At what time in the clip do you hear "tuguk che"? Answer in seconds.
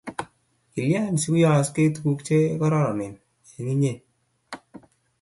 1.95-2.37